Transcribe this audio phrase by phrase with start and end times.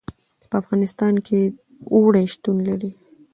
[0.49, 1.39] په افغانستان کې
[1.95, 2.91] اوړي شتون لري.